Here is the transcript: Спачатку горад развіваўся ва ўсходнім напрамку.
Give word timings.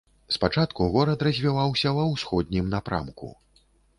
Спачатку 0.35 0.87
горад 0.95 1.25
развіваўся 1.27 1.93
ва 1.97 2.07
ўсходнім 2.13 2.73
напрамку. 2.75 3.33